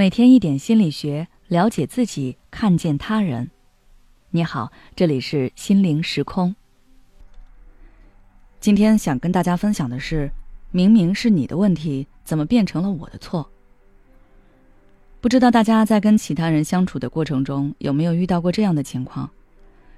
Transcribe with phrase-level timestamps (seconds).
[0.00, 3.50] 每天一点心理学，了解自己，看见他人。
[4.30, 6.56] 你好，这里是心灵时空。
[8.60, 10.30] 今天想跟大家分享的是，
[10.70, 13.46] 明明是你的问题，怎么变成了我的错？
[15.20, 19.28] 不知道大家在跟其他人相处的过程中，有没有遇到过这样的情况？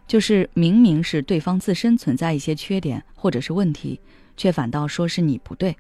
[0.09, 4.01] 就是明明是对方自身存在一些缺点或者是问题，
[4.37, 5.77] 却反倒说是你不对。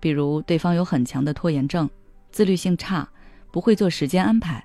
[0.00, 1.86] 比如对方有很强的拖延症。
[2.32, 3.08] 自律性差，
[3.52, 4.64] 不会做时间安排。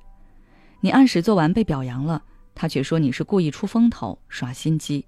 [0.80, 2.24] 你按时做完被表扬了，
[2.56, 5.06] 他却说你是故意出风头、耍心机。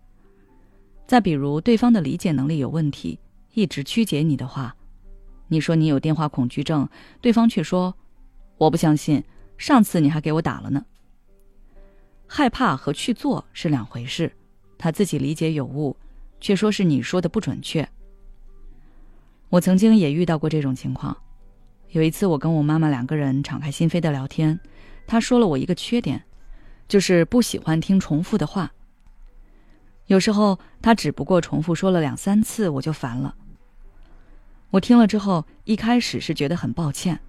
[1.08, 3.18] 再比如，对方的理解能力有问题，
[3.54, 4.76] 一直曲解你的话。
[5.48, 6.88] 你说你有电话恐惧症，
[7.22, 7.96] 对方却说
[8.60, 9.24] ：“我不相信，
[9.58, 10.86] 上次你还给我打了呢。”
[12.28, 14.32] 害怕和去做是两回事，
[14.78, 15.98] 他自己理解有误，
[16.40, 17.88] 却说是你说的不准确。
[19.50, 21.18] 我曾经也遇到过这种情况。
[21.92, 24.60] 有一次，我跟我妈妈两个人敞开心扉的聊天，
[25.08, 26.24] 她说了我一个缺点，
[26.88, 28.72] 就是不喜欢听重复的话。
[30.06, 33.34] 有时候她只不过重复说了两三次，我就烦了。
[34.70, 37.20] 我听了之后，一开始是觉得很抱歉，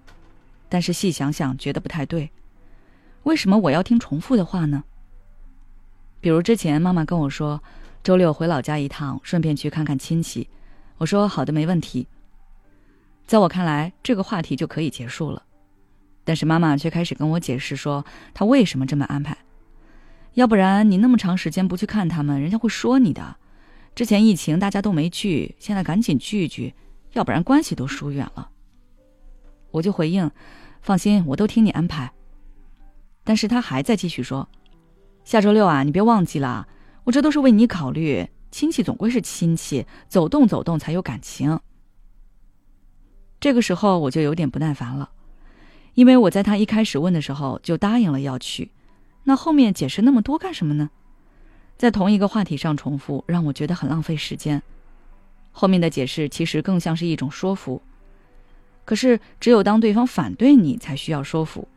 [0.69, 2.29] 但是细想想觉得不太对。
[3.23, 4.83] 为什么我要听重复的话呢？
[6.19, 7.63] 比如之前妈妈跟我说，
[8.03, 10.47] 周六回老家一趟，顺便去看看亲戚，
[10.99, 12.07] 我说好的，没问题。
[13.31, 15.43] 在我看来，这个话题就可以结束了，
[16.25, 19.37] 但是妈妈却开始跟我解释说，她为什么这么安排。
[20.33, 23.37] 要不然你那么长时间不去看他们，人家会说你的。
[23.95, 26.73] 之前疫情大家都没聚，现在赶紧聚一聚，
[27.13, 28.49] 要不然关系都疏远了。
[29.71, 30.29] 我就回应，
[30.81, 32.11] 放心，我都听你安排。
[33.23, 34.49] 但是他还在继续说，
[35.23, 36.67] 下周六啊，你别忘记了，
[37.05, 41.57] 我这都是为你考虑，亲戚总归是亲戚，走动走动才有感情。
[43.41, 45.09] 这个时候我就有点不耐烦了，
[45.95, 48.69] 因为我在他一开始问的时候就答应了要去，
[49.23, 50.91] 那后面解释那么多干什么呢？
[51.75, 54.61] 在同一个话题上重复，让我觉得很浪费时间。
[55.51, 57.81] 后面的解释其实更像是一种说服，
[58.85, 61.67] 可是只有当对方反对你才需要说服。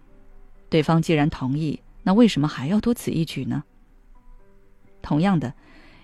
[0.69, 3.65] 对方既然同意，那为什么还要多此一举呢？
[5.01, 5.55] 同样的，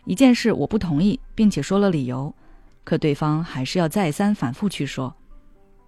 [0.07, 2.35] 一件事我不同意，并且说了理由，
[2.83, 5.15] 可对方还是要再三反复去说。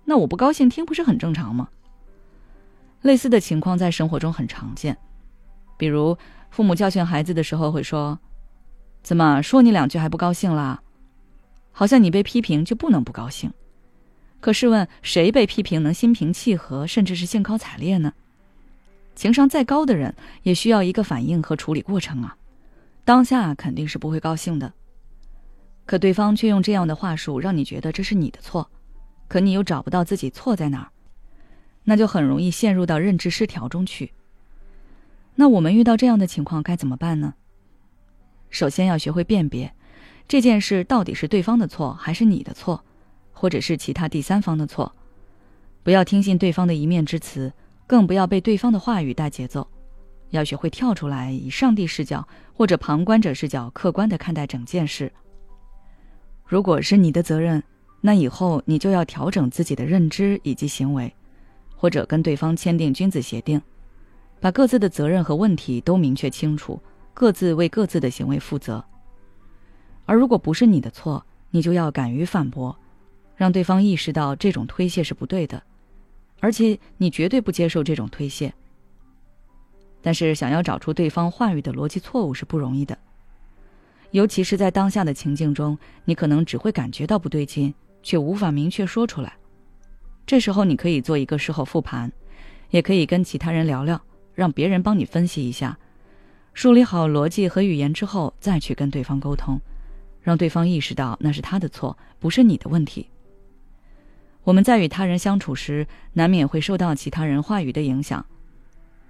[0.04, 1.68] 那我不高兴听不是很正常吗？
[3.02, 4.96] 类似的情况在生活中很常见，
[5.76, 6.16] 比如
[6.50, 8.18] 父母教训孩子的时候会说
[9.02, 10.80] ：“怎么说你两句还不高兴啦？”
[11.72, 13.52] 好像你被批评就不能不高兴。
[14.40, 18.12] 可试问谁被批评能心平气和，甚至是兴高采烈呢？
[19.14, 22.36] 情商再高的人也需要一个反应和处理过程啊，
[23.04, 24.72] 当下肯定是不会高兴的。
[25.86, 28.70] 可对方却用这样的话术让你觉得这是你的错。
[29.32, 30.88] 可你又找不到自己错在哪儿，
[31.84, 34.12] 那就很容易陷入到认知失调中去。
[35.36, 37.32] 那我们遇到这样的情况该怎么办呢？
[38.50, 39.72] 首先要学会辨别，
[40.28, 42.84] 这件事到底是对方的错还是你的错，
[43.32, 44.94] 或者是其他第三方的错。
[45.82, 47.50] 不要听信对方的一面之词，
[47.86, 49.66] 更不要被对方的话语带节奏。
[50.28, 55.10] 要学会跳出来，以上帝视角或者旁观者视角，客观的看待整件事。
[56.44, 57.64] 如果是你的责任。
[58.04, 61.14] 那以后你就要调整自己的认知以及行为，
[61.76, 63.62] 或者跟对方签订君子协定，
[64.40, 66.82] 把各自的责任和问题都明确清楚，
[67.14, 68.84] 各自为各自的行为负责。
[70.04, 72.76] 而如果不是你的错，你就要敢于反驳，
[73.36, 75.62] 让对方意识到这种推卸是不对的，
[76.40, 78.52] 而且你绝对不接受这种推卸。
[80.00, 82.98] 但是想要找出对方话语的逻辑错误是不容易的，
[84.10, 87.72] 尤其是在当下的情境中，你可能只会感觉到不对劲。
[88.02, 89.34] 却无法明确说出来，
[90.26, 92.10] 这时候你可以做一个事后复盘，
[92.70, 94.00] 也可以跟其他人聊聊，
[94.34, 95.78] 让别人帮你分析一下，
[96.52, 99.60] 梳理好逻辑和语言之后，再去跟对方沟通，
[100.20, 103.08] 让对方意识到那是他的错，不是你的问题。
[104.44, 108.24] 我们在与他人相处时，难免会受到其他人话语的影响，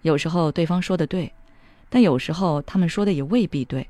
[0.02, 1.32] 有时候对方说的对，
[1.88, 3.88] 但有时候他们说的也未必对，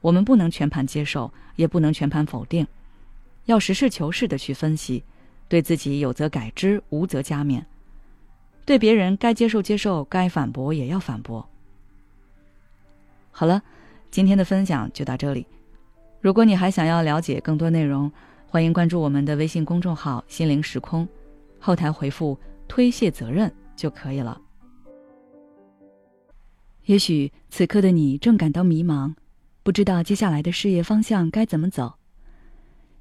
[0.00, 2.66] 我们不能全盘接受，也不能全盘否定。
[3.46, 5.04] 要实事求是的去分析，
[5.48, 7.62] 对自己有则改之，无则加勉；
[8.64, 11.46] 对别人该接受接受，该反驳也要反驳。
[13.30, 13.62] 好了，
[14.10, 15.46] 今天的分享就到这里。
[16.20, 18.10] 如果你还想要了解更多内容，
[18.46, 21.06] 欢迎关注我们的微信公众号“心灵时空”，
[21.60, 24.40] 后台回复“推卸责任”就可以了。
[26.84, 29.14] 也许此刻的你正感到迷茫，
[29.62, 31.94] 不知道接下来的事业方向该怎么走。